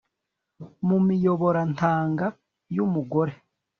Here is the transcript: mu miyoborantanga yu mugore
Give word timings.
mu 0.87 0.97
miyoborantanga 1.07 2.25
yu 2.75 2.85
mugore 2.93 3.33